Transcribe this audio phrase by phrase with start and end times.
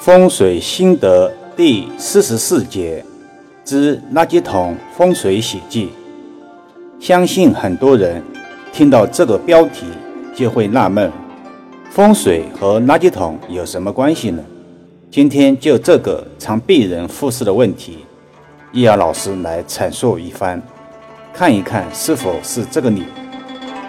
[0.00, 3.04] 风水心得第四十四节
[3.64, 5.90] 之垃圾桶风水喜忌。
[7.00, 8.22] 相信很多人
[8.72, 9.86] 听到这个标题
[10.32, 11.10] 就会纳闷：
[11.90, 14.42] 风水和垃圾桶有什么关系呢？
[15.10, 17.98] 今天就这个常被人忽视的问题，
[18.70, 20.62] 易遥老师来阐述一番，
[21.34, 23.02] 看一看是否是这个理。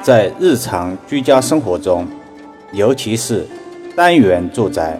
[0.01, 2.07] 在日常居家生活中，
[2.73, 3.45] 尤其是
[3.95, 4.99] 单元住宅。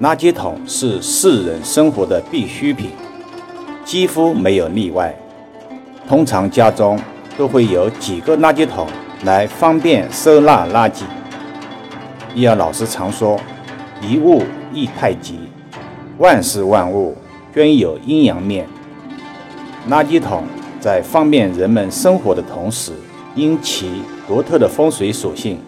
[0.00, 2.90] 垃圾桶是世人生活的必需品，
[3.84, 5.14] 几乎没有例外。
[6.08, 6.98] 通常家中
[7.38, 8.88] 都会有几个垃圾桶
[9.22, 11.04] 来方便收纳垃圾。
[12.34, 13.38] 易遥老师常说
[14.02, 15.38] ：“一物一太极，
[16.18, 17.16] 万事万物
[17.54, 18.66] 均有阴阳面。”
[19.88, 20.42] 垃圾桶
[20.80, 22.90] 在方便人们生活的同时，
[23.36, 25.60] 因其独特的风水属性，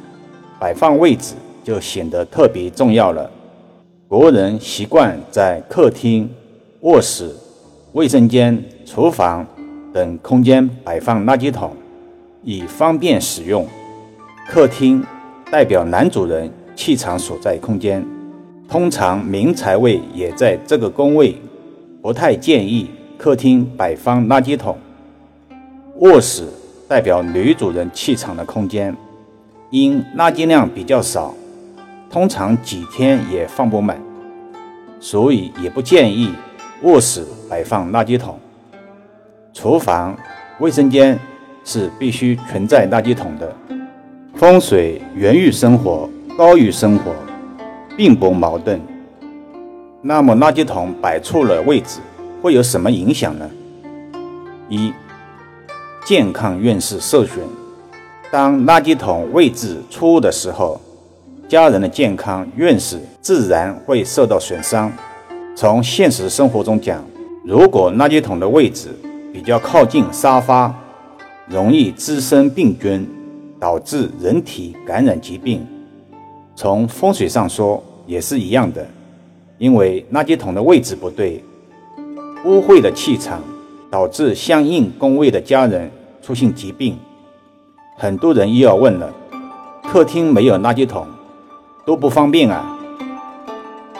[0.58, 3.30] 摆放位置就显得特别重要了。
[4.08, 6.30] 国人习惯在客厅、
[6.82, 7.34] 卧室、
[7.92, 9.44] 卫生间、厨房
[9.92, 11.72] 等空间摆放垃圾桶，
[12.44, 13.66] 以方便使用。
[14.48, 15.04] 客厅
[15.50, 18.06] 代表男主人气场所在空间，
[18.68, 21.34] 通常明财位也在这个宫位，
[22.00, 22.88] 不太建议
[23.18, 24.78] 客厅摆放垃圾桶。
[25.96, 26.44] 卧室
[26.86, 28.96] 代表女主人气场的空间，
[29.70, 31.34] 因垃圾量比较少。
[32.16, 34.00] 通常几天也放不满，
[34.98, 36.32] 所以也不建议
[36.80, 38.40] 卧室摆放垃圾桶。
[39.52, 40.16] 厨房、
[40.58, 41.18] 卫生间
[41.62, 43.54] 是必须存在垃圾桶的。
[44.34, 47.12] 风水源于生活，高于生活，
[47.98, 48.80] 并不矛盾。
[50.00, 52.00] 那么垃圾桶摆错了位置，
[52.40, 53.50] 会有什么影响呢？
[54.70, 54.90] 一、
[56.06, 57.44] 健康运势受损。
[58.30, 60.80] 当垃圾桶位置错误的时候。
[61.48, 64.92] 家人的健康运势自然会受到损伤。
[65.54, 67.04] 从现实生活中讲，
[67.44, 68.88] 如果垃圾桶的位置
[69.32, 70.74] 比较靠近沙发，
[71.46, 73.08] 容易滋生病菌，
[73.60, 75.64] 导致人体感染疾病。
[76.56, 78.84] 从风水上说也是一样的，
[79.58, 81.44] 因为垃圾桶的位置不对，
[82.44, 83.40] 污秽的气场
[83.88, 85.88] 导致相应宫位的家人
[86.20, 86.98] 出现疾病。
[87.96, 89.14] 很多人又要问了：
[89.84, 91.06] 客厅没有垃圾桶？
[91.86, 92.76] 都不方便啊！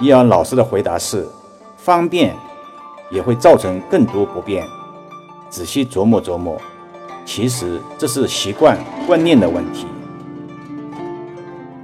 [0.00, 1.24] 易阳老师的回答是：
[1.76, 2.34] 方便
[3.12, 4.66] 也会造成更多不便。
[5.48, 6.60] 仔细琢磨琢磨，
[7.24, 8.76] 其实这是习惯
[9.06, 9.86] 观念的问题。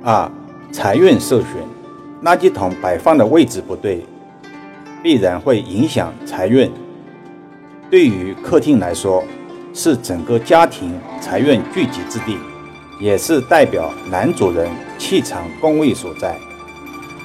[0.02, 0.28] 二、
[0.72, 1.62] 财运受损，
[2.24, 4.04] 垃圾桶摆放的位置不对，
[5.04, 6.68] 必然会影响财运。
[7.88, 9.22] 对于客厅来说，
[9.72, 12.36] 是整个家庭财运聚集之地。
[13.02, 16.36] 也是代表男主人气场宫位所在，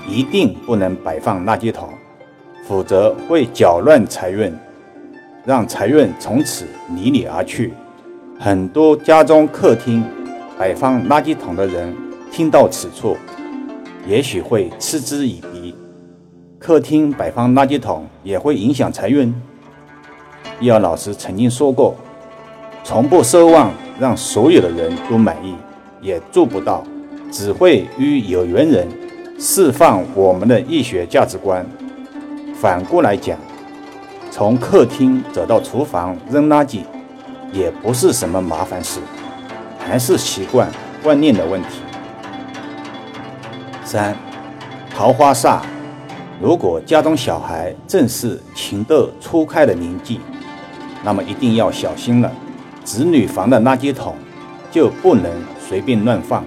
[0.09, 1.87] 一定不能摆放垃圾桶，
[2.67, 4.51] 否则会搅乱财运，
[5.45, 6.65] 让财运从此
[6.95, 7.75] 离你而去。
[8.39, 10.03] 很多家中客厅
[10.57, 11.95] 摆放垃圾桶的人，
[12.31, 13.15] 听到此处，
[14.07, 15.75] 也许会嗤之以鼻。
[16.57, 19.31] 客厅摆放垃圾桶也会影响财运。
[20.59, 21.93] 易遥老师曾经说过，
[22.83, 25.53] 从不奢望让所有的人都满意。
[26.01, 26.83] 也做不到，
[27.31, 28.87] 只会与有缘人
[29.39, 31.65] 释放我们的易学价值观。
[32.55, 33.37] 反过来讲，
[34.31, 36.81] 从客厅走到厨房扔垃圾，
[37.51, 38.99] 也不是什么麻烦事，
[39.79, 40.69] 还是习惯
[41.03, 41.79] 观念的问题。
[43.83, 44.15] 三，
[44.89, 45.61] 桃花煞，
[46.41, 50.19] 如果家中小孩正是情窦初开的年纪，
[51.03, 52.31] 那么一定要小心了。
[52.83, 54.15] 子女房的垃圾桶
[54.71, 55.31] 就不能。
[55.59, 56.45] 随便乱放，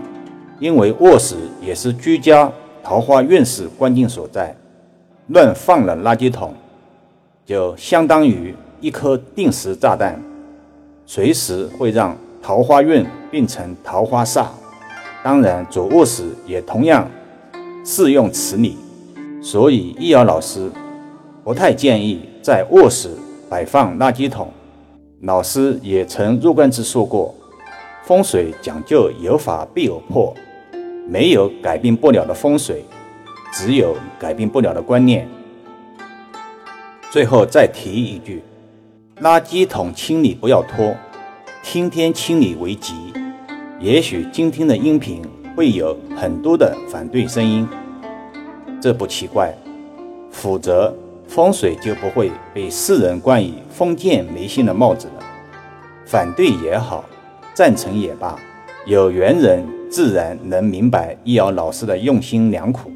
[0.59, 2.51] 因为卧室也是居家
[2.83, 4.57] 桃花运势关键所在。
[5.27, 6.55] 乱放了垃圾桶，
[7.45, 10.19] 就相当于一颗定时炸弹，
[11.05, 14.47] 随时会让桃花运变成桃花煞。
[15.23, 17.07] 当然，主卧室也同样
[17.85, 18.79] 适用此理。
[19.43, 20.71] 所以，易遥老师
[21.45, 23.11] 不太建议在卧室
[23.51, 24.49] 摆放垃圾桶。
[25.21, 27.35] 老师也曾入关之说过。
[28.11, 30.35] 风水讲究有法必有破，
[31.07, 32.85] 没有改变不了的风水，
[33.53, 35.29] 只有改变不了的观念。
[37.13, 38.43] 最后再提一句：
[39.21, 40.93] 垃圾桶清理不要拖，
[41.63, 42.95] 天天清理为吉。
[43.79, 45.23] 也许今天的音频
[45.55, 47.69] 会有很多的反对声音，
[48.83, 49.55] 这不奇怪，
[50.33, 50.93] 否则
[51.29, 55.25] 风水就不会被世人冠以封建迷信的帽子了。
[56.05, 57.05] 反对也好。
[57.55, 58.39] 赞成也罢，
[58.87, 62.91] 有缘人自然能明白易遥老师的用心良苦。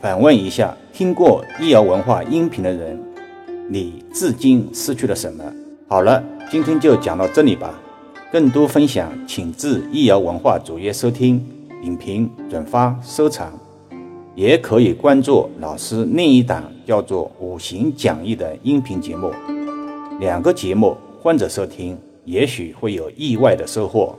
[0.00, 3.00] 反问一下听过易遥文化音频的人，
[3.68, 5.44] 你至今失去了什么？
[5.88, 7.78] 好了，今天就讲到这里吧。
[8.32, 11.44] 更多分享，请至易遥文化主页收听、
[11.82, 13.52] 影评、转发、收藏，
[14.34, 19.30] 也可以关注老师另一档叫做“五行讲义”的音频节目。
[20.18, 24.16] 两个节目换着收听，也许会有意外的收获。